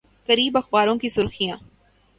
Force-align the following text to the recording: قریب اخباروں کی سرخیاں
قریب 0.27 0.57
اخباروں 0.57 0.97
کی 0.97 1.09
سرخیاں 1.09 1.57